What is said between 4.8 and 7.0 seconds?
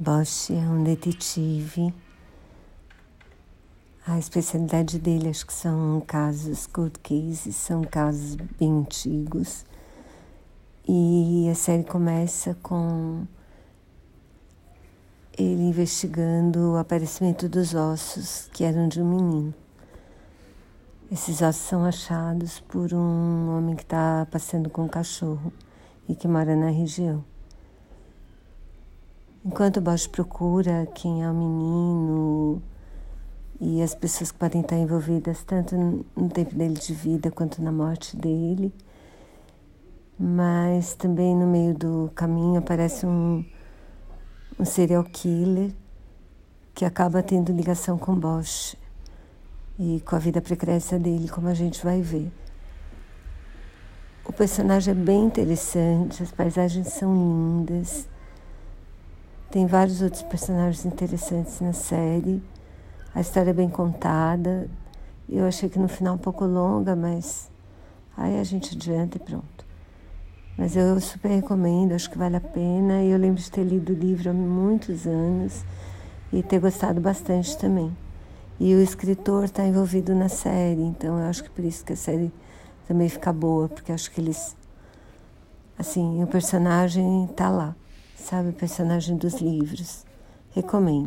dele acho que são casos cold